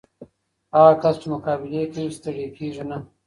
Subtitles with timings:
[0.75, 2.97] هغه کس چې مقابله کوي، ستړی کېږي نه.